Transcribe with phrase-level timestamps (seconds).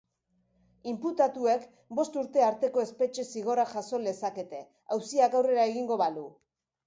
[0.91, 1.67] Inputatuek
[1.99, 4.63] bost urte arteko espetxe zigorra jaso lezakete,
[4.97, 6.27] auziak aurrera egingo balu.